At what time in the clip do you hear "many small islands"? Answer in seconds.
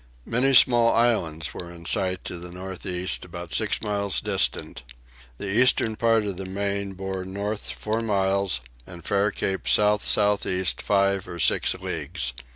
0.25-1.53